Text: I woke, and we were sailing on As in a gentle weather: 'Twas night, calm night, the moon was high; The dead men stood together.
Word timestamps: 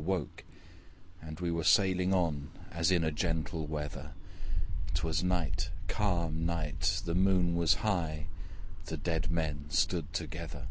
I 0.00 0.02
woke, 0.02 0.44
and 1.20 1.38
we 1.40 1.50
were 1.50 1.62
sailing 1.62 2.14
on 2.14 2.48
As 2.70 2.90
in 2.90 3.04
a 3.04 3.10
gentle 3.12 3.66
weather: 3.66 4.12
'Twas 4.94 5.22
night, 5.22 5.68
calm 5.88 6.46
night, 6.46 7.02
the 7.04 7.14
moon 7.14 7.54
was 7.54 7.74
high; 7.84 8.28
The 8.86 8.96
dead 8.96 9.30
men 9.30 9.66
stood 9.68 10.10
together. 10.14 10.68